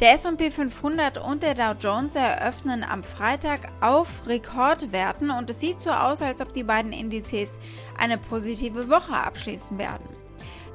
Der 0.00 0.14
S&P 0.14 0.50
500 0.50 1.18
und 1.18 1.42
der 1.42 1.54
Dow 1.54 1.74
Jones 1.78 2.16
eröffnen 2.16 2.82
am 2.82 3.04
Freitag 3.04 3.68
auf 3.80 4.26
Rekordwerten 4.26 5.30
und 5.30 5.48
es 5.50 5.60
sieht 5.60 5.80
so 5.80 5.90
aus, 5.90 6.22
als 6.22 6.40
ob 6.40 6.52
die 6.52 6.64
beiden 6.64 6.92
Indizes 6.92 7.56
eine 7.96 8.18
positive 8.18 8.88
Woche 8.88 9.12
abschließen 9.12 9.78
werden. 9.78 10.08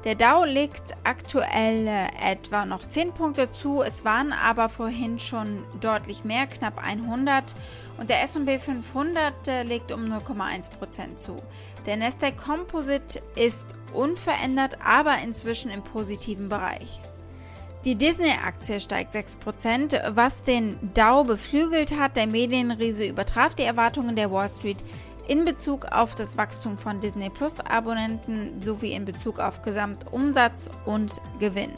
Der 0.04 0.14
Dow 0.14 0.44
legt 0.44 0.94
aktuell 1.04 2.08
etwa 2.22 2.64
noch 2.64 2.88
10 2.88 3.12
Punkte 3.12 3.50
zu, 3.50 3.82
es 3.82 4.04
waren 4.04 4.32
aber 4.32 4.68
vorhin 4.68 5.18
schon 5.18 5.64
deutlich 5.80 6.24
mehr, 6.24 6.46
knapp 6.46 6.78
100 6.82 7.54
und 7.98 8.08
der 8.08 8.22
S&P 8.22 8.60
500 8.60 9.34
legt 9.66 9.92
um 9.92 10.04
0,1% 10.04 11.16
zu. 11.16 11.42
Der 11.84 11.96
Nasdaq 11.96 12.38
Composite 12.38 13.20
ist 13.34 13.74
unverändert, 13.92 14.78
aber 14.82 15.18
inzwischen 15.22 15.70
im 15.70 15.82
positiven 15.82 16.48
Bereich. 16.48 17.00
Die 17.84 17.94
Disney-Aktie 17.94 18.80
steigt 18.80 19.14
6%, 19.14 20.16
was 20.16 20.42
den 20.42 20.76
Dow 20.94 21.24
beflügelt 21.24 21.96
hat. 21.96 22.16
Der 22.16 22.26
Medienriese 22.26 23.06
übertraf 23.06 23.54
die 23.54 23.62
Erwartungen 23.62 24.16
der 24.16 24.32
Wall 24.32 24.48
Street 24.48 24.82
in 25.28 25.44
Bezug 25.44 25.86
auf 25.92 26.14
das 26.14 26.36
Wachstum 26.36 26.76
von 26.76 27.00
Disney 27.00 27.30
Plus 27.30 27.60
Abonnenten 27.60 28.60
sowie 28.62 28.92
in 28.92 29.04
Bezug 29.04 29.38
auf 29.38 29.62
Gesamtumsatz 29.62 30.70
und 30.86 31.20
Gewinn. 31.38 31.72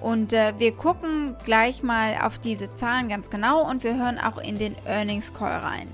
Und 0.00 0.32
äh, 0.32 0.54
wir 0.58 0.72
gucken 0.72 1.36
gleich 1.44 1.82
mal 1.82 2.16
auf 2.22 2.38
diese 2.38 2.74
Zahlen 2.74 3.08
ganz 3.08 3.30
genau 3.30 3.68
und 3.68 3.84
wir 3.84 3.96
hören 3.96 4.18
auch 4.18 4.38
in 4.38 4.58
den 4.58 4.74
Earnings 4.86 5.32
Call 5.32 5.52
rein. 5.52 5.88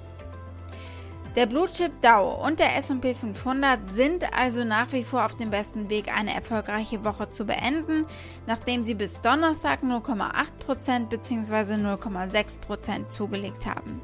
Der 1.37 1.45
Blue 1.45 1.69
Chip 1.71 1.93
Dow 2.01 2.43
und 2.47 2.61
der 2.61 2.77
S&P 2.79 3.15
500 3.15 3.79
sind 3.93 4.25
also 4.33 4.65
nach 4.65 4.91
wie 4.93 5.05
vor 5.05 5.27
auf 5.27 5.37
dem 5.37 5.51
besten 5.51 5.91
Weg, 5.91 6.11
eine 6.11 6.33
erfolgreiche 6.33 7.05
Woche 7.05 7.31
zu 7.31 7.45
beenden, 7.45 8.07
nachdem 8.47 8.85
sie 8.85 8.95
bis 8.95 9.21
Donnerstag 9.21 9.83
0,8% 9.83 11.11
bzw. 11.11 11.75
0,6% 11.75 13.11
zugelegt 13.11 13.67
haben. 13.67 14.01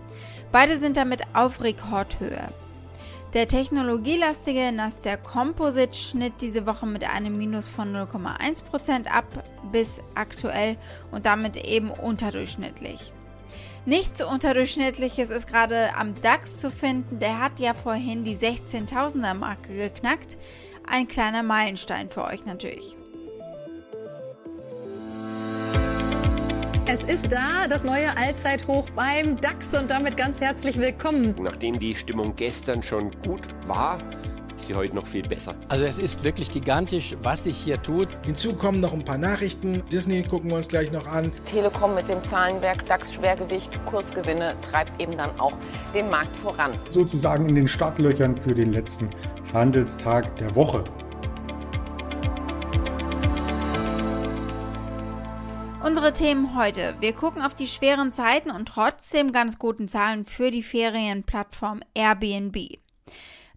Beide 0.53 0.79
sind 0.79 0.99
damit 0.99 1.23
auf 1.33 1.63
Rekordhöhe. 1.63 2.49
Der 3.33 3.49
technologielastige 3.49 4.71
Nasdaq 4.71 5.25
Composite 5.25 5.97
schnitt 5.97 6.35
diese 6.43 6.67
Woche 6.67 6.85
mit 6.85 7.03
einem 7.03 7.39
Minus 7.39 7.71
von 7.71 7.97
0,1% 7.97 9.07
ab 9.07 9.25
bis 9.73 10.03
aktuell 10.15 10.77
und 11.11 11.25
damit 11.25 11.57
eben 11.57 11.91
unterdurchschnittlich. 11.93 13.11
Nichts 13.85 14.23
Unterdurchschnittliches 14.23 15.31
ist 15.31 15.49
gerade 15.49 15.97
am 15.97 16.15
DAX 16.23 16.57
zu 16.57 16.71
finden. 16.71 17.19
Der 17.19 17.41
hat 17.41 17.59
ja 17.59 17.75
vorhin 17.75 18.23
die 18.23 18.37
16.000er 18.37 19.35
Marke 19.35 19.75
geknackt. 19.75 20.37
Ein 20.87 21.09
kleiner 21.09 21.43
Meilenstein 21.43 22.09
für 22.09 22.23
euch 22.23 22.45
natürlich. 22.45 22.97
Es 26.87 27.03
ist 27.03 27.33
da, 27.33 27.67
das 27.69 27.83
neue 27.83 28.17
Allzeithoch 28.17 28.89
beim 28.91 29.41
DAX 29.41 29.75
und 29.75 29.91
damit 29.91 30.17
ganz 30.17 30.41
herzlich 30.41 30.79
willkommen. 30.79 31.35
Nachdem 31.41 31.81
die 31.81 31.97
Stimmung 31.97 32.37
gestern 32.37 32.83
schon 32.83 33.11
gut 33.23 33.43
war, 33.67 33.99
ist 34.63 34.69
sie 34.69 34.75
heute 34.77 34.95
noch 34.95 35.07
viel 35.09 35.27
besser. 35.27 35.57
Also 35.69 35.85
es 35.85 35.99
ist 35.99 36.23
wirklich 36.23 36.51
gigantisch, 36.53 37.17
was 37.21 37.45
sich 37.45 37.57
hier 37.57 37.83
tut. 37.83 38.09
Hinzu 38.25 38.55
kommen 38.55 38.81
noch 38.81 38.93
ein 38.93 39.05
paar 39.05 39.19
Nachrichten. 39.19 39.83
Disney 39.91 40.23
gucken 40.23 40.51
wir 40.51 40.57
uns 40.57 40.69
gleich 40.69 40.93
noch 40.93 41.07
an. 41.07 41.33
Telekom 41.47 41.97
mit 41.97 42.09
dem 42.09 42.23
Zahlenwerk 42.23 42.87
DAX-Schwergewicht, 42.87 43.85
Kursgewinne 43.87 44.55
treibt 44.63 45.03
eben 45.03 45.17
dann 45.17 45.31
auch 45.39 45.59
den 45.93 46.09
Markt 46.09 46.37
voran. 46.37 46.71
Sozusagen 46.91 47.49
in 47.49 47.57
den 47.57 47.67
Startlöchern 47.67 48.39
für 48.39 48.55
den 48.55 48.73
letzten 48.73 49.11
Handelstag 49.53 50.37
der 50.37 50.55
Woche. 50.55 50.85
Unsere 55.85 56.13
Themen 56.13 56.57
heute. 56.57 56.95
Wir 57.01 57.13
gucken 57.15 57.43
auf 57.43 57.55
die 57.55 57.67
schweren 57.67 58.13
Zeiten 58.13 58.53
und 58.53 58.67
trotzdem 58.67 59.33
ganz 59.33 59.59
guten 59.59 59.89
Zahlen 59.89 60.25
für 60.25 60.53
die 60.53 60.63
Ferienplattform 60.63 61.81
Airbnb. 61.95 62.79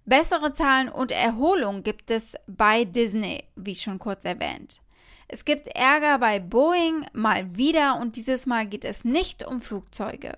Bessere 0.05 0.53
Zahlen 0.53 0.89
und 0.89 1.11
Erholung 1.11 1.81
gibt 1.81 2.11
es 2.11 2.35
bei 2.45 2.85
Disney, 2.85 3.43
wie 3.55 3.75
schon 3.75 3.97
kurz 3.97 4.23
erwähnt. 4.23 4.81
Es 5.27 5.45
gibt 5.45 5.67
Ärger 5.69 6.19
bei 6.19 6.39
Boeing 6.39 7.07
mal 7.13 7.55
wieder 7.57 7.99
und 7.99 8.15
dieses 8.15 8.45
Mal 8.45 8.67
geht 8.67 8.85
es 8.85 9.03
nicht 9.03 9.45
um 9.45 9.61
Flugzeuge. 9.61 10.35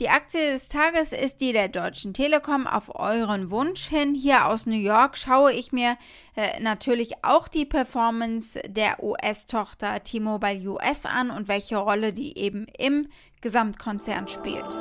Die 0.00 0.08
Aktie 0.08 0.52
des 0.52 0.66
Tages 0.66 1.12
ist 1.12 1.40
die 1.40 1.52
der 1.52 1.68
Deutschen 1.68 2.14
Telekom 2.14 2.66
auf 2.66 2.92
euren 2.92 3.52
Wunsch 3.52 3.88
hin. 3.88 4.14
Hier 4.14 4.46
aus 4.46 4.66
New 4.66 4.74
York 4.74 5.16
schaue 5.16 5.52
ich 5.52 5.70
mir 5.70 5.96
äh, 6.34 6.60
natürlich 6.60 7.22
auch 7.22 7.46
die 7.46 7.66
Performance 7.66 8.60
der 8.66 9.00
US-Tochter 9.00 10.02
T-Mobile 10.02 10.68
US 10.68 11.06
an 11.06 11.30
und 11.30 11.46
welche 11.46 11.76
Rolle 11.76 12.12
die 12.12 12.36
eben 12.36 12.66
im 12.76 13.06
Gesamtkonzern 13.40 14.26
spielt. 14.26 14.78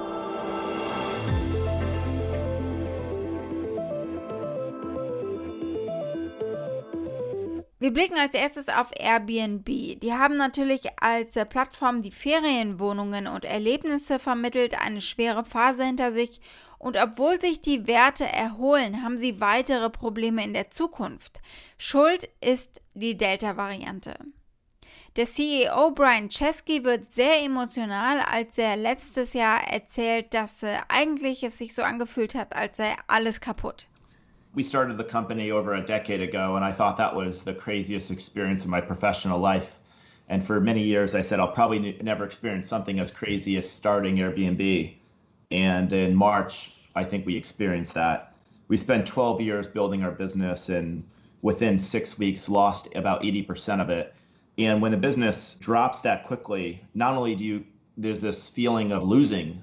Wir 7.81 7.93
blicken 7.93 8.17
als 8.17 8.33
erstes 8.33 8.67
auf 8.67 8.91
Airbnb. 8.99 9.65
Die 9.65 10.13
haben 10.13 10.35
natürlich 10.35 10.81
als 11.01 11.37
äh, 11.37 11.45
Plattform 11.45 12.01
die 12.01 12.11
Ferienwohnungen 12.11 13.27
und 13.27 13.45
Erlebnisse 13.45 14.19
vermittelt, 14.19 14.77
eine 14.77 14.99
schwere 14.99 15.45
Phase 15.45 15.85
hinter 15.85 16.11
sich 16.11 16.41
und 16.77 17.01
obwohl 17.01 17.39
sich 17.39 17.61
die 17.61 17.87
Werte 17.87 18.25
erholen, 18.25 19.01
haben 19.01 19.17
sie 19.17 19.39
weitere 19.39 19.89
Probleme 19.89 20.43
in 20.43 20.53
der 20.53 20.71
Zukunft. 20.71 21.41
Schuld 21.77 22.29
ist 22.41 22.81
die 22.95 23.15
Delta-Variante. 23.15 24.15
Der 25.15 25.25
CEO 25.25 25.91
Brian 25.91 26.29
Chesky 26.29 26.83
wird 26.83 27.11
sehr 27.11 27.41
emotional, 27.41 28.19
als 28.19 28.57
er 28.57 28.75
letztes 28.75 29.31
Jahr 29.31 29.63
erzählt, 29.63 30.33
dass 30.33 30.63
äh, 30.63 30.77
eigentlich 30.89 31.43
es 31.43 31.57
sich 31.57 31.73
so 31.73 31.83
angefühlt 31.83 32.35
hat, 32.35 32.53
als 32.53 32.75
sei 32.75 32.95
alles 33.07 33.39
kaputt. 33.39 33.87
We 34.53 34.63
started 34.63 34.97
the 34.97 35.03
company 35.03 35.51
over 35.51 35.75
a 35.75 35.85
decade 35.85 36.21
ago, 36.21 36.55
and 36.55 36.65
I 36.65 36.71
thought 36.71 36.97
that 36.97 37.15
was 37.15 37.43
the 37.43 37.53
craziest 37.53 38.11
experience 38.11 38.63
of 38.63 38.69
my 38.69 38.81
professional 38.81 39.39
life. 39.39 39.77
And 40.27 40.45
for 40.45 40.59
many 40.59 40.83
years, 40.83 41.15
I 41.15 41.21
said 41.21 41.39
I'll 41.39 41.51
probably 41.51 41.97
never 42.01 42.25
experience 42.25 42.67
something 42.67 42.99
as 42.99 43.11
crazy 43.11 43.57
as 43.57 43.69
starting 43.69 44.17
Airbnb. 44.17 44.95
And 45.51 45.93
in 45.93 46.15
March, 46.15 46.71
I 46.95 47.03
think 47.03 47.25
we 47.25 47.35
experienced 47.35 47.93
that. 47.95 48.35
We 48.67 48.77
spent 48.77 49.07
12 49.07 49.41
years 49.41 49.67
building 49.67 50.03
our 50.03 50.11
business, 50.11 50.69
and 50.69 51.03
within 51.41 51.79
six 51.79 52.17
weeks, 52.17 52.49
lost 52.49 52.87
about 52.95 53.23
80% 53.23 53.81
of 53.81 53.89
it. 53.89 54.13
And 54.57 54.81
when 54.81 54.91
the 54.91 54.97
business 54.97 55.55
drops 55.55 56.01
that 56.01 56.25
quickly, 56.25 56.83
not 56.93 57.15
only 57.15 57.35
do 57.35 57.43
you 57.43 57.65
there's 57.97 58.21
this 58.21 58.47
feeling 58.47 58.93
of 58.93 59.03
losing 59.03 59.61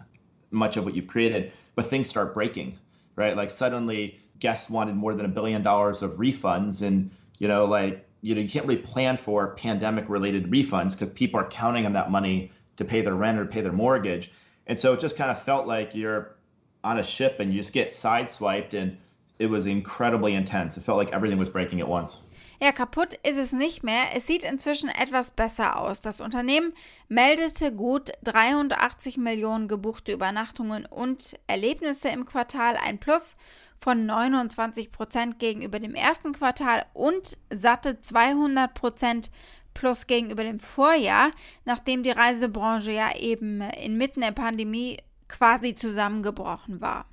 much 0.50 0.76
of 0.76 0.84
what 0.84 0.94
you've 0.94 1.06
created, 1.06 1.52
but 1.74 1.88
things 1.88 2.06
start 2.06 2.34
breaking, 2.34 2.78
right? 3.16 3.34
Like 3.36 3.50
suddenly 3.50 4.20
guests 4.38 4.70
wanted 4.70 4.94
more 4.94 5.14
than 5.14 5.26
a 5.26 5.28
billion 5.28 5.62
dollars 5.62 6.02
of 6.02 6.12
refunds. 6.12 6.82
And 6.82 7.10
you 7.38 7.48
know 7.48 7.64
like 7.64 8.06
you 8.22 8.34
know 8.34 8.40
you 8.40 8.48
can't 8.48 8.66
really 8.66 8.80
plan 8.80 9.16
for 9.16 9.54
pandemic 9.54 10.08
related 10.08 10.50
refunds 10.50 10.92
because 10.92 11.08
people 11.08 11.40
are 11.40 11.48
counting 11.48 11.86
on 11.86 11.92
that 11.92 12.10
money 12.10 12.52
to 12.76 12.84
pay 12.84 13.00
their 13.00 13.14
rent 13.14 13.38
or 13.38 13.46
pay 13.46 13.60
their 13.60 13.72
mortgage. 13.72 14.32
And 14.66 14.78
so 14.78 14.92
it 14.92 15.00
just 15.00 15.16
kind 15.16 15.30
of 15.30 15.42
felt 15.42 15.66
like 15.66 15.94
you're 15.94 16.36
on 16.82 16.98
a 16.98 17.02
ship 17.02 17.40
and 17.40 17.52
you 17.52 17.60
just 17.60 17.72
get 17.72 17.90
sideswiped 17.90 18.74
and 18.74 18.96
it 19.38 19.46
was 19.46 19.66
incredibly 19.66 20.34
intense. 20.34 20.76
It 20.76 20.84
felt 20.84 20.98
like 20.98 21.12
everything 21.12 21.38
was 21.38 21.48
breaking 21.48 21.80
at 21.80 21.88
once. 21.88 22.22
Ja, 22.58 22.72
kaputt 22.72 23.12
ist 23.22 23.36
es 23.36 23.52
nicht 23.52 23.82
mehr. 23.82 24.14
Es 24.14 24.26
sieht 24.26 24.42
inzwischen 24.42 24.88
etwas 24.88 25.30
besser 25.30 25.78
aus. 25.78 26.00
Das 26.00 26.22
Unternehmen 26.22 26.72
meldete 27.06 27.70
gut 27.70 28.12
83 28.24 29.18
Millionen 29.18 29.68
gebuchte 29.68 30.12
Übernachtungen 30.12 30.86
und 30.86 31.38
Erlebnisse 31.48 32.08
im 32.08 32.24
Quartal, 32.24 32.78
ein 32.82 32.98
Plus 32.98 33.36
von 33.78 34.06
29 34.06 34.92
Prozent 34.92 35.38
gegenüber 35.38 35.78
dem 35.78 35.94
ersten 35.94 36.32
Quartal 36.32 36.84
und 36.92 37.36
satte 37.52 38.00
200 38.00 38.74
Prozent 38.74 39.30
plus 39.74 40.06
gegenüber 40.06 40.42
dem 40.42 40.60
Vorjahr, 40.60 41.30
nachdem 41.64 42.02
die 42.02 42.10
Reisebranche 42.10 42.92
ja 42.92 43.14
eben 43.16 43.60
inmitten 43.60 44.22
der 44.22 44.32
Pandemie 44.32 44.98
quasi 45.28 45.74
zusammengebrochen 45.74 46.80
war. 46.80 47.06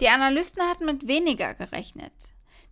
Die 0.00 0.08
Analysten 0.08 0.62
hatten 0.62 0.84
mit 0.84 1.06
weniger 1.08 1.54
gerechnet. 1.54 2.12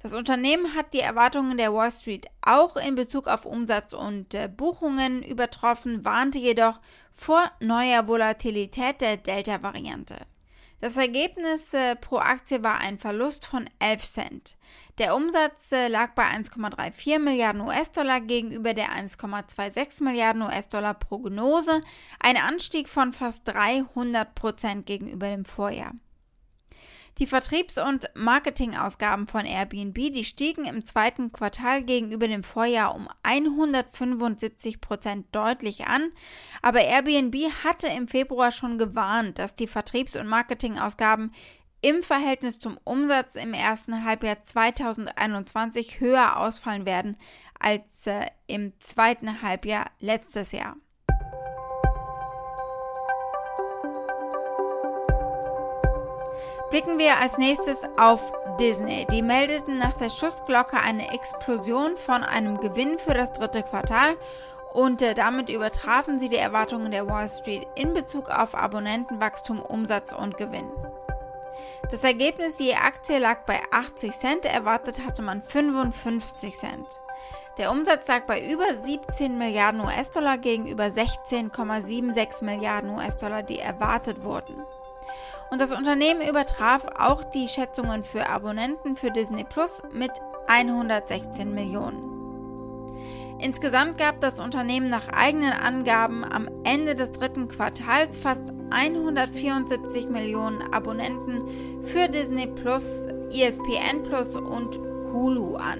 Das 0.01 0.15
Unternehmen 0.15 0.75
hat 0.75 0.95
die 0.95 1.01
Erwartungen 1.01 1.59
der 1.59 1.75
Wall 1.75 1.91
Street 1.91 2.27
auch 2.41 2.77
in 2.77 2.95
Bezug 2.95 3.27
auf 3.27 3.45
Umsatz 3.45 3.93
und 3.93 4.33
äh, 4.33 4.49
Buchungen 4.49 5.23
übertroffen, 5.23 6.05
warnte 6.05 6.39
jedoch 6.39 6.81
vor 7.13 7.51
neuer 7.61 8.07
Volatilität 8.07 9.01
der 9.01 9.17
Delta-Variante. 9.17 10.17
Das 10.81 10.97
Ergebnis 10.97 11.75
äh, 11.75 11.97
pro 11.97 12.19
Aktie 12.19 12.63
war 12.63 12.79
ein 12.79 12.99
Verlust 12.99 13.45
von 13.45 13.69
11 13.81 14.05
Cent. 14.05 14.57
Der 14.99 15.17
Umsatz 15.17 15.73
äh, 15.73 15.89
lag 15.89 16.15
bei 16.15 16.23
1,34 16.23 17.19
Milliarden 17.19 17.63
US-Dollar 17.63 18.21
gegenüber 18.21 18.75
der 18.75 18.91
1,26 18.91 20.05
Milliarden 20.05 20.43
US-Dollar 20.43 20.95
Prognose, 20.95 21.83
ein 22.21 22.37
Anstieg 22.37 22.89
von 22.89 23.13
fast 23.13 23.49
300 23.49 24.35
Prozent 24.37 24.87
gegenüber 24.87 25.29
dem 25.29 25.45
Vorjahr. 25.45 25.95
Die 27.19 27.27
Vertriebs- 27.27 27.79
und 27.79 28.09
Marketingausgaben 28.15 29.27
von 29.27 29.45
Airbnb, 29.45 29.95
die 29.95 30.25
stiegen 30.25 30.67
im 30.67 30.85
zweiten 30.85 31.33
Quartal 31.33 31.83
gegenüber 31.83 32.29
dem 32.29 32.45
Vorjahr 32.45 32.95
um 32.95 33.09
175 33.25 34.81
Prozent 34.81 35.27
deutlich 35.33 35.89
an. 35.89 36.13
Aber 36.63 36.81
Airbnb 36.81 37.35
hatte 37.65 37.89
im 37.89 38.07
Februar 38.07 38.53
schon 38.53 38.79
gewarnt, 38.79 39.41
dass 39.41 39.57
die 39.57 39.67
Vertriebs- 39.67 40.15
und 40.15 40.29
Marketingausgaben 40.29 41.33
im 41.81 42.05
Verhältnis 42.05 42.61
zum 42.61 42.79
Umsatz 42.85 43.35
im 43.35 43.53
ersten 43.53 44.05
Halbjahr 44.05 44.45
2021 44.45 46.01
höher 46.01 46.39
ausfallen 46.39 46.87
werden 46.87 47.17
als 47.59 48.07
äh, 48.07 48.27
im 48.47 48.79
zweiten 48.79 49.43
Halbjahr 49.43 49.91
letztes 49.99 50.53
Jahr. 50.53 50.77
Blicken 56.71 56.99
wir 56.99 57.17
als 57.17 57.39
nächstes 57.39 57.81
auf 57.97 58.31
Disney. 58.61 59.07
Die 59.11 59.23
meldeten 59.23 59.79
nach 59.79 59.95
der 59.95 60.11
Schussglocke 60.11 60.77
eine 60.77 61.15
Explosion 61.15 61.97
von 61.97 62.23
einem 62.23 62.59
Gewinn 62.59 62.99
für 62.99 63.15
das 63.15 63.33
dritte 63.33 63.63
Quartal 63.63 64.17
und 64.75 65.01
äh, 65.01 65.15
damit 65.15 65.49
übertrafen 65.49 66.21
sie 66.21 66.29
die 66.29 66.37
Erwartungen 66.37 66.91
der 66.91 67.07
Wall 67.09 67.29
Street 67.31 67.67
in 67.75 67.95
Bezug 67.95 68.29
auf 68.29 68.55
Abonnentenwachstum, 68.55 69.63
Umsatz 69.63 70.13
und 70.13 70.37
Gewinn. 70.37 70.71
Das 71.91 72.05
Ergebnis 72.05 72.59
je 72.59 72.75
Aktie 72.75 73.19
lag 73.19 73.47
bei 73.47 73.63
80 73.71 74.13
Cent, 74.13 74.45
erwartet 74.45 75.07
hatte 75.07 75.23
man 75.23 75.43
55 75.43 76.55
Cent. 76.55 77.01
Der 77.57 77.71
Umsatz 77.73 78.07
lag 78.09 78.27
bei 78.27 78.47
über 78.47 78.75
17 78.75 79.39
Milliarden 79.39 79.81
US-Dollar 79.81 80.37
gegenüber 80.37 80.85
16,76 80.85 82.45
Milliarden 82.45 82.91
US-Dollar, 82.91 83.43
die 83.43 83.59
erwartet 83.59 84.23
wurden. 84.23 84.63
Und 85.51 85.61
das 85.61 85.73
Unternehmen 85.73 86.21
übertraf 86.21 86.87
auch 86.99 87.25
die 87.25 87.49
Schätzungen 87.49 88.05
für 88.05 88.29
Abonnenten 88.29 88.97
für 88.97 89.11
Disney 89.11 89.45
Plus 89.45 89.83
mit 89.93 90.11
116 90.47 91.55
Millionen. 91.55 92.09
Insgesamt 93.41 93.97
gab 93.99 94.21
das 94.21 94.41
Unternehmen 94.41 94.91
nach 94.91 95.07
eigenen 95.09 95.53
Angaben 95.53 96.25
am 96.25 96.49
Ende 96.65 96.97
des 96.97 97.13
dritten 97.13 97.47
Quartals 97.49 98.19
fast 98.19 98.53
174 98.71 100.09
Millionen 100.09 100.61
Abonnenten 100.73 101.85
für 101.85 102.09
Disney 102.09 102.49
Plus, 102.49 102.85
ESPN 103.31 104.03
Plus 104.03 104.35
und 104.35 104.77
Hulu 105.13 105.55
an. 105.55 105.79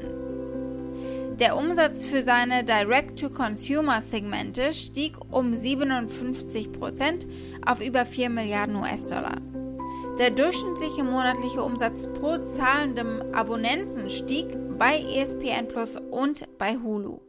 Der 1.41 1.57
Umsatz 1.57 2.05
für 2.05 2.23
seine 2.23 2.63
Direct-to-Consumer-Segmente 2.65 4.73
stieg 4.73 5.17
um 5.31 5.53
57% 5.53 7.27
auf 7.65 7.81
über 7.81 8.07
4 8.07 8.31
Milliarden 8.31 8.77
US-Dollar. 8.77 9.37
Der 10.19 10.33
durchschnittliche 10.33 11.05
monatliche 11.05 11.63
Umsatz 11.63 12.13
pro 12.13 12.39
zahlendem 12.39 13.23
Abonnenten 13.33 14.11
stieg 14.11 14.49
bei 14.77 14.99
ESPN 14.99 15.69
Plus 15.69 15.97
und 16.11 16.59
bei 16.59 16.77
Hulu. 16.77 17.21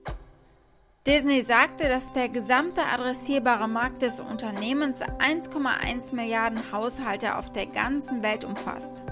Disney 1.05 1.43
sagte, 1.43 1.87
dass 1.87 2.11
der 2.13 2.29
gesamte 2.29 2.81
adressierbare 2.83 3.67
Markt 3.67 4.01
des 4.01 4.19
Unternehmens 4.19 5.03
1,1 5.03 6.15
Milliarden 6.15 6.71
Haushalte 6.71 7.37
auf 7.37 7.51
der 7.51 7.67
ganzen 7.67 8.23
Welt 8.23 8.43
umfasst. 8.43 9.03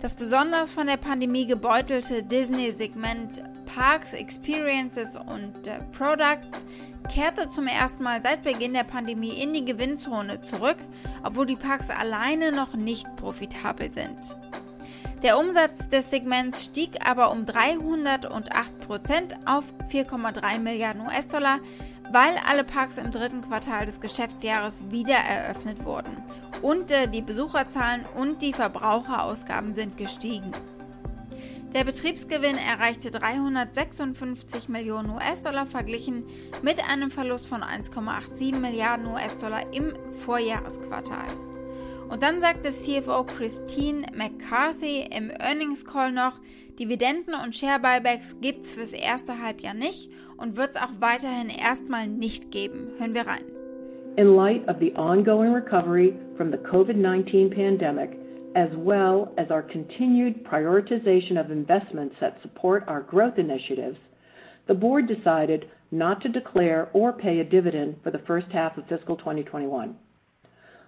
Das 0.00 0.14
besonders 0.14 0.70
von 0.70 0.86
der 0.86 0.96
Pandemie 0.96 1.46
gebeutelte 1.46 2.22
Disney-Segment 2.22 3.42
Parks, 3.66 4.12
Experiences 4.12 5.16
und 5.16 5.66
äh, 5.66 5.80
Products 5.92 6.64
kehrte 7.08 7.48
zum 7.48 7.66
ersten 7.66 8.02
Mal 8.02 8.22
seit 8.22 8.42
Beginn 8.42 8.72
der 8.72 8.84
Pandemie 8.84 9.40
in 9.40 9.52
die 9.52 9.64
Gewinnzone 9.64 10.40
zurück, 10.42 10.78
obwohl 11.22 11.46
die 11.46 11.56
Parks 11.56 11.90
alleine 11.90 12.52
noch 12.52 12.74
nicht 12.74 13.06
profitabel 13.16 13.92
sind. 13.92 14.36
Der 15.22 15.38
Umsatz 15.38 15.88
des 15.88 16.10
Segments 16.10 16.64
stieg 16.64 17.06
aber 17.06 17.30
um 17.30 17.46
308 17.46 18.80
Prozent 18.80 19.34
auf 19.46 19.64
4,3 19.90 20.58
Milliarden 20.58 21.02
US-Dollar, 21.02 21.60
weil 22.12 22.36
alle 22.46 22.64
Parks 22.64 22.98
im 22.98 23.10
dritten 23.10 23.42
Quartal 23.42 23.86
des 23.86 24.00
Geschäftsjahres 24.00 24.90
wieder 24.90 25.16
eröffnet 25.16 25.84
wurden 25.84 26.22
und 26.62 26.90
äh, 26.90 27.08
die 27.08 27.22
Besucherzahlen 27.22 28.04
und 28.14 28.42
die 28.42 28.52
Verbraucherausgaben 28.52 29.74
sind 29.74 29.96
gestiegen. 29.96 30.52
Der 31.74 31.84
Betriebsgewinn 31.84 32.56
erreichte 32.56 33.10
356 33.10 34.68
Millionen 34.68 35.10
US-Dollar 35.10 35.66
verglichen 35.66 36.24
mit 36.62 36.76
einem 36.88 37.10
Verlust 37.10 37.46
von 37.46 37.62
1,87 37.62 38.58
Milliarden 38.58 39.06
US-Dollar 39.06 39.74
im 39.74 39.92
Vorjahresquartal. 40.12 41.26
Und 42.08 42.22
dann 42.22 42.40
sagte 42.40 42.70
CFO 42.70 43.24
Christine 43.24 44.06
McCarthy 44.14 45.08
im 45.14 45.30
Earnings 45.30 45.84
Call 45.84 46.12
noch, 46.12 46.40
Dividenden 46.78 47.34
und 47.34 47.54
Share 47.54 47.80
Buybacks 47.80 48.36
gibt's 48.40 48.70
fürs 48.70 48.92
erste 48.92 49.42
Halbjahr 49.42 49.74
nicht 49.74 50.10
und 50.36 50.56
wird's 50.56 50.76
auch 50.76 50.92
weiterhin 51.00 51.48
erstmal 51.48 52.06
nicht 52.06 52.50
geben. 52.50 52.88
Hören 52.98 53.14
wir 53.14 53.26
rein. 53.26 53.42
In 54.16 54.34
light 54.34 54.66
of 54.68 54.76
the 54.78 54.94
ongoing 54.94 55.52
recovery 55.52 56.14
from 56.36 56.50
the 56.50 56.58
COVID-19 56.58 57.50
pandemic, 57.50 58.16
as 58.56 58.70
well 58.74 59.34
as 59.36 59.50
our 59.50 59.62
continued 59.62 60.42
prioritization 60.42 61.38
of 61.38 61.50
investments 61.50 62.16
that 62.20 62.40
support 62.40 62.82
our 62.88 63.02
growth 63.02 63.38
initiatives, 63.38 63.98
the 64.66 64.74
board 64.74 65.06
decided 65.06 65.70
not 65.90 66.22
to 66.22 66.28
declare 66.30 66.88
or 66.94 67.12
pay 67.12 67.40
a 67.40 67.44
dividend 67.44 67.94
for 68.02 68.10
the 68.10 68.22
first 68.26 68.46
half 68.48 68.78
of 68.78 68.88
fiscal 68.88 69.14
2021. 69.14 69.94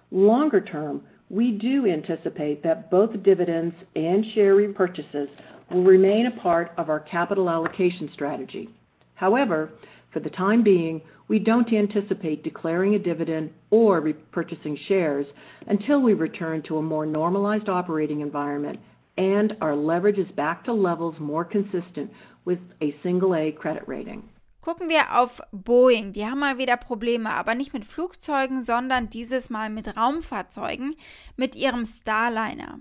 Longer 0.09 0.59
term, 0.59 1.03
we 1.29 1.51
do 1.51 1.85
anticipate 1.85 2.63
that 2.63 2.89
both 2.89 3.21
dividends 3.21 3.75
and 3.95 4.25
share 4.33 4.55
repurchases 4.55 5.29
will 5.69 5.83
remain 5.83 6.25
a 6.25 6.41
part 6.41 6.71
of 6.77 6.89
our 6.89 6.99
capital 6.99 7.51
allocation 7.51 8.09
strategy. 8.13 8.67
However, 9.13 9.69
for 10.11 10.19
the 10.19 10.29
time 10.29 10.63
being, 10.63 11.01
we 11.27 11.39
don't 11.39 11.71
anticipate 11.71 12.43
declaring 12.43 12.95
a 12.95 12.99
dividend 12.99 13.51
or 13.69 14.01
repurchasing 14.01 14.77
shares 14.87 15.27
until 15.67 16.01
we 16.01 16.13
return 16.13 16.61
to 16.63 16.77
a 16.77 16.81
more 16.81 17.05
normalized 17.05 17.69
operating 17.69 18.21
environment 18.21 18.79
and 19.19 19.55
our 19.59 19.75
leverage 19.75 20.17
is 20.17 20.31
back 20.35 20.63
to 20.63 20.73
levels 20.73 21.19
more 21.19 21.43
consistent 21.43 22.09
with 22.45 22.59
a 22.81 22.95
single 23.03 23.35
A 23.35 23.51
credit 23.51 23.83
rating. 23.85 24.23
Gucken 24.61 24.89
wir 24.89 25.19
auf 25.19 25.41
Boeing. 25.51 26.13
Die 26.13 26.25
haben 26.25 26.39
mal 26.39 26.57
wieder 26.57 26.77
Probleme, 26.77 27.29
aber 27.29 27.55
nicht 27.55 27.73
mit 27.73 27.85
Flugzeugen, 27.85 28.63
sondern 28.63 29.09
dieses 29.09 29.49
Mal 29.49 29.69
mit 29.69 29.95
Raumfahrzeugen, 29.97 30.95
mit 31.35 31.55
ihrem 31.55 31.85
Starliner. 31.85 32.79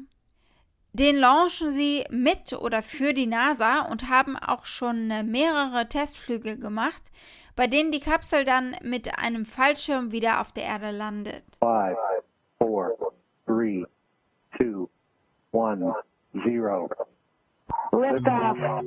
Den 0.93 1.17
launchen 1.17 1.71
sie 1.71 2.05
mit 2.11 2.53
oder 2.53 2.83
für 2.83 3.13
die 3.13 3.27
NASA 3.27 3.83
und 3.83 4.09
haben 4.09 4.37
auch 4.37 4.65
schon 4.65 5.09
mehrere 5.31 5.89
Testflüge 5.89 6.59
gemacht 6.59 7.03
bei 7.59 7.67
denen 7.67 7.91
die 7.91 7.99
Kapsel 7.99 8.45
dann 8.45 8.77
mit 8.85 9.19
einem 9.19 9.45
Fallschirm 9.45 10.13
wieder 10.13 10.41
auf 10.41 10.53
der 10.53 10.63
Erde 10.63 10.93
landet. 10.93 11.43
Five, 11.59 11.97
four, 12.57 12.97
three, 13.47 13.85
two, 14.57 14.89
one, 15.51 15.93
zero. 16.45 16.89
Liftoff. 17.91 18.85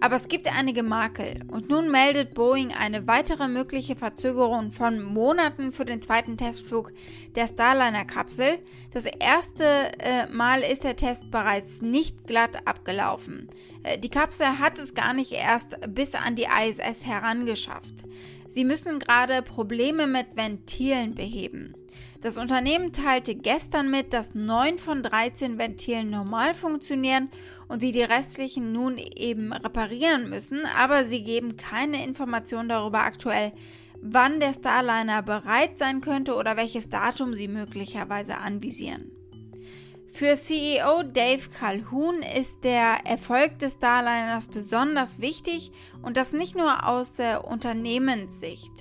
Aber 0.00 0.16
es 0.16 0.28
gibt 0.28 0.46
einige 0.46 0.82
Makel 0.82 1.42
und 1.48 1.68
nun 1.68 1.90
meldet 1.90 2.34
Boeing 2.34 2.72
eine 2.72 3.06
weitere 3.06 3.48
mögliche 3.48 3.96
Verzögerung 3.96 4.70
von 4.70 5.02
Monaten 5.02 5.72
für 5.72 5.84
den 5.84 6.02
zweiten 6.02 6.36
Testflug 6.36 6.92
der 7.34 7.48
Starliner-Kapsel. 7.48 8.58
Das 8.92 9.06
erste 9.06 9.64
äh, 9.98 10.26
Mal 10.28 10.60
ist 10.60 10.84
der 10.84 10.96
Test 10.96 11.30
bereits 11.30 11.82
nicht 11.82 12.26
glatt 12.26 12.66
abgelaufen. 12.66 13.48
Äh, 13.82 13.98
die 13.98 14.08
Kapsel 14.08 14.58
hat 14.60 14.78
es 14.78 14.94
gar 14.94 15.14
nicht 15.14 15.32
erst 15.32 15.78
bis 15.92 16.14
an 16.14 16.36
die 16.36 16.46
ISS 16.46 17.04
herangeschafft. 17.04 18.04
Sie 18.48 18.64
müssen 18.64 18.98
gerade 18.98 19.42
Probleme 19.42 20.06
mit 20.06 20.36
Ventilen 20.36 21.14
beheben. 21.14 21.74
Das 22.20 22.36
Unternehmen 22.36 22.92
teilte 22.92 23.36
gestern 23.36 23.90
mit, 23.90 24.12
dass 24.12 24.34
9 24.34 24.78
von 24.78 25.02
13 25.02 25.56
Ventilen 25.56 26.10
normal 26.10 26.54
funktionieren 26.54 27.30
und 27.68 27.80
sie 27.80 27.92
die 27.92 28.02
restlichen 28.02 28.72
nun 28.72 28.98
eben 28.98 29.52
reparieren 29.52 30.28
müssen, 30.28 30.66
aber 30.66 31.04
sie 31.04 31.22
geben 31.22 31.56
keine 31.56 32.04
Informationen 32.04 32.68
darüber 32.68 33.04
aktuell, 33.04 33.52
wann 34.00 34.40
der 34.40 34.52
Starliner 34.52 35.22
bereit 35.22 35.78
sein 35.78 36.00
könnte 36.00 36.34
oder 36.34 36.56
welches 36.56 36.88
Datum 36.88 37.34
sie 37.34 37.48
möglicherweise 37.48 38.38
anvisieren. 38.38 39.12
Für 40.18 40.34
CEO 40.34 41.04
Dave 41.04 41.48
Calhoun 41.48 42.24
ist 42.24 42.64
der 42.64 43.06
Erfolg 43.06 43.60
des 43.60 43.74
Starliners 43.74 44.48
besonders 44.48 45.20
wichtig 45.20 45.70
und 46.02 46.16
das 46.16 46.32
nicht 46.32 46.56
nur 46.56 46.88
aus 46.88 47.20
äh, 47.20 47.36
Unternehmenssicht. 47.36 48.72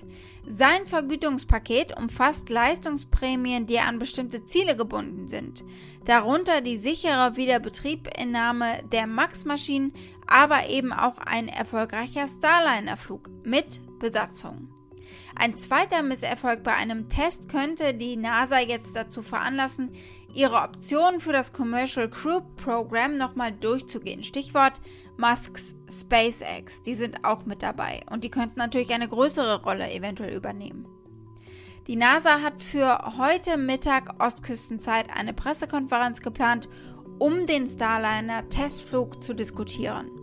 Sein 0.48 0.88
Vergütungspaket 0.88 1.96
umfasst 1.96 2.50
Leistungsprämien, 2.50 3.68
die 3.68 3.78
an 3.78 4.00
bestimmte 4.00 4.46
Ziele 4.46 4.76
gebunden 4.76 5.28
sind, 5.28 5.64
darunter 6.06 6.62
die 6.62 6.78
sichere 6.78 7.36
Wiederbetriebnahme 7.36 8.80
der 8.92 9.06
MAX-Maschinen, 9.06 9.94
aber 10.26 10.68
eben 10.70 10.92
auch 10.92 11.20
ein 11.20 11.50
erfolgreicher 11.50 12.28
Starliner-Flug 12.28 13.30
mit 13.44 13.80
Besatzung. 14.00 14.70
Ein 15.36 15.56
zweiter 15.56 16.02
Misserfolg 16.02 16.64
bei 16.64 16.74
einem 16.74 17.10
Test 17.10 17.48
könnte 17.48 17.94
die 17.94 18.18
NASA 18.18 18.60
jetzt 18.60 18.96
dazu 18.96 19.22
veranlassen, 19.22 19.92
ihre 20.38 20.62
Optionen 20.62 21.20
für 21.20 21.34
das 21.34 21.52
Commercial 21.52 22.08
Crew 22.10 22.42
Program 22.58 23.18
nochmal 23.18 23.52
durchzugehen. 23.52 24.24
Stichwort 24.24 24.80
Musks 25.18 25.76
SpaceX, 25.90 26.84
die 26.84 26.94
sind 26.94 27.26
auch 27.26 27.46
mit 27.46 27.64
dabei 27.64 28.02
und 28.12 28.24
die 28.24 28.30
könnten 28.30 28.60
natürlich 28.60 28.92
eine 28.92 29.08
größere 29.08 29.64
Rolle 29.64 29.92
eventuell 29.92 30.36
übernehmen. 30.36 30.86
Die 31.88 31.96
NASA 31.96 32.42
hat 32.42 32.62
für 32.62 33.18
heute 33.18 33.58
Mittag 33.58 34.22
Ostküstenzeit 34.24 35.08
eine 35.10 35.34
Pressekonferenz 35.34 36.22
geplant, 36.22 36.70
um 37.18 37.48
den 37.48 37.68
Starliner 37.68 38.48
Testflug 38.50 39.24
zu 39.24 39.34
diskutieren. 39.34 40.17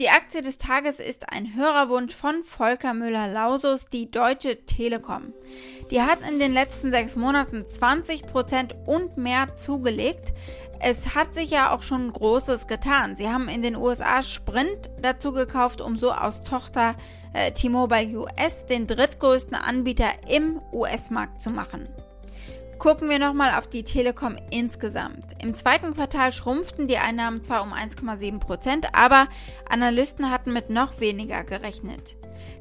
Die 0.00 0.08
Aktie 0.08 0.40
des 0.40 0.56
Tages 0.56 0.98
ist 0.98 1.30
ein 1.30 1.54
Hörerwunsch 1.54 2.14
von 2.14 2.42
Volker 2.42 2.94
Müller-Lausus, 2.94 3.90
die 3.90 4.10
Deutsche 4.10 4.64
Telekom. 4.64 5.34
Die 5.90 6.00
hat 6.00 6.20
in 6.26 6.38
den 6.38 6.54
letzten 6.54 6.90
sechs 6.90 7.16
Monaten 7.16 7.64
20% 7.64 8.86
und 8.86 9.18
mehr 9.18 9.58
zugelegt. 9.58 10.32
Es 10.80 11.14
hat 11.14 11.34
sich 11.34 11.50
ja 11.50 11.74
auch 11.74 11.82
schon 11.82 12.14
Großes 12.14 12.66
getan. 12.66 13.14
Sie 13.14 13.28
haben 13.28 13.50
in 13.50 13.60
den 13.60 13.76
USA 13.76 14.22
Sprint 14.22 14.88
dazu 15.02 15.32
gekauft, 15.32 15.82
um 15.82 15.98
so 15.98 16.12
aus 16.12 16.40
Tochter 16.40 16.94
äh, 17.34 17.52
T-Mobile 17.52 18.20
US 18.20 18.64
den 18.64 18.86
drittgrößten 18.86 19.54
Anbieter 19.54 20.12
im 20.26 20.62
US-Markt 20.72 21.42
zu 21.42 21.50
machen. 21.50 21.90
Gucken 22.80 23.10
wir 23.10 23.18
nochmal 23.18 23.52
auf 23.58 23.66
die 23.66 23.82
Telekom 23.82 24.36
insgesamt. 24.50 25.36
Im 25.42 25.54
zweiten 25.54 25.92
Quartal 25.92 26.32
schrumpften 26.32 26.88
die 26.88 26.96
Einnahmen 26.96 27.42
zwar 27.42 27.62
um 27.62 27.74
1,7 27.74 28.38
Prozent, 28.38 28.86
aber 28.94 29.28
Analysten 29.68 30.30
hatten 30.30 30.54
mit 30.54 30.70
noch 30.70 30.98
weniger 30.98 31.44
gerechnet. 31.44 32.16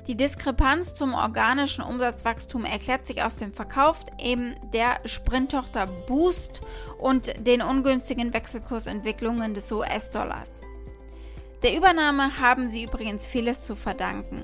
Die 0.08 0.16
Diskrepanz 0.16 0.94
zum 0.94 1.14
organischen 1.14 1.86
Umsatzwachstum 1.86 2.66
erklärt 2.66 3.08
sich 3.08 3.24
aus 3.24 3.38
dem 3.38 3.54
Verkauf 3.54 4.06
eben 4.22 4.58
der 4.74 5.00
Sprinttochter 5.06 5.88
Boost 5.88 6.60
und 6.98 7.32
den 7.48 7.62
ungünstigen 7.62 8.34
Wechselkursentwicklungen 8.34 9.54
des 9.54 9.72
US-Dollars. 9.72 10.50
Der 11.64 11.78
Übernahme 11.78 12.42
haben 12.42 12.68
sie 12.68 12.84
übrigens 12.84 13.26
vieles 13.26 13.62
zu 13.62 13.74
verdanken. 13.74 14.44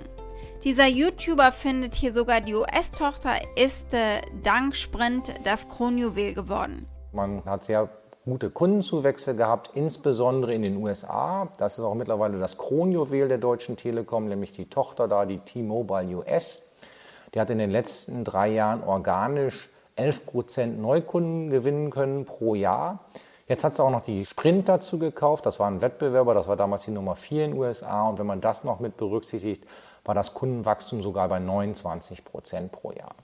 Dieser 0.65 0.87
YouTuber 0.87 1.51
findet 1.51 1.93
hier 1.93 2.11
sogar 2.11 2.41
die 2.41 2.55
US-Tochter 2.55 3.33
ist 3.55 3.93
äh, 3.93 4.23
dank 4.41 4.75
Sprint 4.75 5.31
das 5.43 5.69
Kronjuwel 5.69 6.33
geworden. 6.33 6.87
Man 7.11 7.45
hat 7.45 7.65
sehr 7.65 7.87
gute 8.25 8.49
Kundenzuwächse 8.49 9.35
gehabt, 9.35 9.69
insbesondere 9.75 10.55
in 10.55 10.63
den 10.63 10.77
USA. 10.77 11.49
Das 11.59 11.77
ist 11.77 11.83
auch 11.83 11.93
mittlerweile 11.93 12.39
das 12.39 12.57
Kronjuwel 12.57 13.27
der 13.27 13.37
Deutschen 13.37 13.77
Telekom, 13.77 14.27
nämlich 14.27 14.53
die 14.53 14.67
Tochter 14.67 15.07
da, 15.07 15.27
die 15.27 15.37
T-Mobile 15.37 16.17
US. 16.17 16.63
Die 17.35 17.39
hat 17.39 17.51
in 17.51 17.59
den 17.59 17.69
letzten 17.69 18.23
drei 18.23 18.47
Jahren 18.47 18.81
organisch 18.81 19.69
11 19.97 20.25
Prozent 20.25 20.81
Neukunden 20.81 21.51
gewinnen 21.51 21.91
können 21.91 22.25
pro 22.25 22.55
Jahr. 22.55 23.05
Jetzt 23.47 23.63
hat 23.63 23.75
sie 23.75 23.83
auch 23.83 23.91
noch 23.91 24.01
die 24.01 24.25
Sprint 24.25 24.67
dazu 24.67 24.97
gekauft. 24.97 25.45
Das 25.45 25.59
war 25.59 25.67
ein 25.69 25.83
Wettbewerber, 25.83 26.33
das 26.33 26.47
war 26.47 26.55
damals 26.55 26.85
die 26.85 26.91
Nummer 26.91 27.15
4 27.15 27.45
in 27.45 27.51
den 27.51 27.59
USA. 27.59 28.09
Und 28.09 28.17
wenn 28.17 28.25
man 28.25 28.41
das 28.41 28.63
noch 28.63 28.79
mit 28.79 28.97
berücksichtigt, 28.97 29.63
war 30.05 30.15
das 30.15 30.33
Kundenwachstum 30.33 31.01
sogar 31.01 31.27
bei 31.27 31.39
29 31.39 32.23
Prozent 32.23 32.71
pro 32.71 32.91
Jahr. 32.91 33.15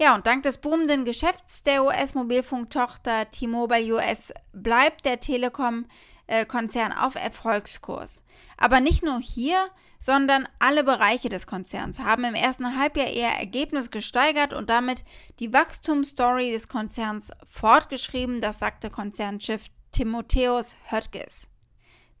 Ja, 0.00 0.14
und 0.14 0.26
dank 0.28 0.44
des 0.44 0.58
boomenden 0.58 1.04
Geschäfts 1.04 1.64
der 1.64 1.84
US-Mobilfunktochter 1.84 3.30
T-Mobile 3.32 3.94
US 3.94 4.32
bleibt 4.52 5.04
der 5.04 5.18
Telekom-Konzern 5.18 6.92
auf 6.92 7.16
Erfolgskurs. 7.16 8.22
Aber 8.56 8.80
nicht 8.80 9.02
nur 9.02 9.18
hier, 9.18 9.68
sondern 9.98 10.48
alle 10.60 10.84
Bereiche 10.84 11.28
des 11.28 11.48
Konzerns 11.48 11.98
haben 11.98 12.22
im 12.22 12.34
ersten 12.34 12.78
Halbjahr 12.78 13.08
ihr 13.08 13.26
Ergebnis 13.26 13.90
gesteigert 13.90 14.52
und 14.52 14.70
damit 14.70 15.02
die 15.40 15.52
Wachstumsstory 15.52 16.52
des 16.52 16.68
Konzerns 16.68 17.32
fortgeschrieben, 17.48 18.40
das 18.40 18.60
sagte 18.60 18.90
Konzernchef 18.90 19.64
Timotheus 19.90 20.76
Höttges. 20.90 21.48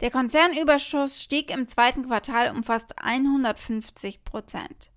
Der 0.00 0.10
Konzernüberschuss 0.12 1.22
stieg 1.22 1.50
im 1.50 1.66
zweiten 1.66 2.06
Quartal 2.06 2.50
um 2.50 2.62
fast 2.62 2.94
150 3.02 4.24
Prozent. 4.24 4.90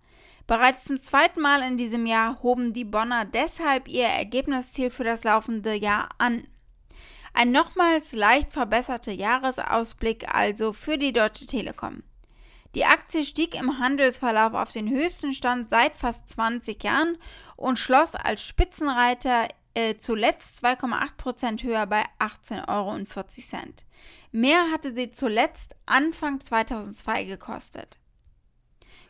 Bereits 0.46 0.84
zum 0.84 1.00
zweiten 1.00 1.42
Mal 1.42 1.64
in 1.64 1.78
diesem 1.78 2.06
Jahr 2.06 2.44
hoben 2.44 2.74
die 2.74 2.86
Bonner 2.86 3.26
deshalb 3.26 3.88
ihr 3.88 4.06
Ergebnisziel 4.06 4.92
für 4.92 5.04
das 5.04 5.24
laufende 5.24 5.74
Jahr 5.74 6.10
an. 6.18 6.46
Ein 7.34 7.52
nochmals 7.52 8.12
leicht 8.12 8.52
verbesserter 8.52 9.14
Jahresausblick 9.14 10.28
also 10.34 10.74
für 10.74 10.98
die 10.98 11.14
Deutsche 11.14 11.48
Telekom. 11.48 12.04
Die 12.76 12.86
Aktie 12.86 13.24
stieg 13.24 13.60
im 13.60 13.80
Handelsverlauf 13.80 14.54
auf 14.54 14.72
den 14.72 14.90
höchsten 14.90 15.34
Stand 15.34 15.70
seit 15.70 15.98
fast 15.98 16.30
20 16.30 16.84
Jahren 16.84 17.18
und 17.56 17.80
schloss 17.80 18.16
als 18.16 18.44
Spitzenreiter 18.44 19.48
äh, 19.74 19.98
zuletzt 19.98 20.64
2,8 20.64 21.18
Prozent 21.18 21.64
höher 21.64 21.86
bei 21.88 22.06
18,40 22.20 22.68
Euro. 22.68 22.98
Mehr 24.32 24.72
hatte 24.72 24.94
sie 24.94 25.12
zuletzt 25.12 25.76
Anfang 25.86 26.40
2002 26.40 27.26
gekostet. 27.26 28.00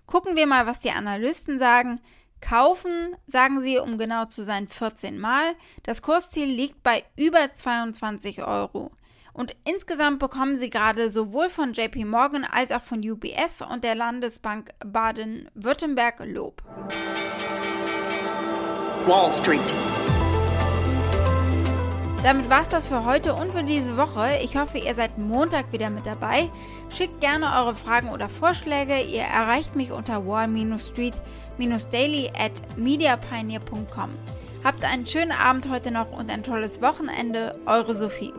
Gucken 0.05 0.35
wir 0.35 0.47
mal, 0.47 0.65
was 0.65 0.79
die 0.79 0.91
Analysten 0.91 1.59
sagen. 1.59 2.01
Kaufen, 2.41 3.15
sagen 3.27 3.61
sie, 3.61 3.77
um 3.77 3.97
genau 3.97 4.25
zu 4.25 4.43
sein, 4.43 4.67
14 4.67 5.19
Mal. 5.19 5.55
Das 5.83 6.01
Kursziel 6.01 6.47
liegt 6.47 6.81
bei 6.83 7.03
über 7.15 7.53
22 7.53 8.43
Euro. 8.43 8.91
Und 9.33 9.55
insgesamt 9.63 10.19
bekommen 10.19 10.59
sie 10.59 10.69
gerade 10.69 11.09
sowohl 11.09 11.49
von 11.49 11.73
JP 11.73 12.05
Morgan 12.05 12.43
als 12.43 12.71
auch 12.71 12.81
von 12.81 12.99
UBS 12.99 13.61
und 13.61 13.83
der 13.83 13.95
Landesbank 13.95 14.71
Baden-Württemberg 14.85 16.21
Lob. 16.25 16.61
Wall 19.07 19.31
Street. 19.41 20.00
Damit 22.23 22.51
war 22.51 22.61
es 22.61 22.67
das 22.67 22.87
für 22.87 23.03
heute 23.03 23.33
und 23.33 23.51
für 23.51 23.63
diese 23.63 23.97
Woche. 23.97 24.37
Ich 24.43 24.55
hoffe, 24.55 24.77
ihr 24.77 24.93
seid 24.93 25.17
Montag 25.17 25.73
wieder 25.73 25.89
mit 25.89 26.05
dabei. 26.05 26.51
Schickt 26.95 27.19
gerne 27.19 27.47
eure 27.47 27.75
Fragen 27.75 28.09
oder 28.09 28.29
Vorschläge. 28.29 29.01
Ihr 29.01 29.23
erreicht 29.23 29.75
mich 29.75 29.91
unter 29.91 30.27
wall-street-daily 30.27 32.31
at 32.37 32.51
mediapioneer.com. 32.77 34.11
Habt 34.63 34.85
einen 34.85 35.07
schönen 35.07 35.31
Abend 35.31 35.67
heute 35.71 35.89
noch 35.89 36.11
und 36.11 36.29
ein 36.29 36.43
tolles 36.43 36.83
Wochenende. 36.83 37.55
Eure 37.65 37.95
Sophie. 37.95 38.31